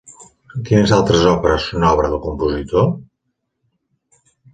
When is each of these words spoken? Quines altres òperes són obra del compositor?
Quines 0.69 0.93
altres 0.95 1.27
òperes 1.31 1.67
són 1.73 1.85
obra 1.89 2.09
del 2.13 2.21
compositor? 2.23 2.89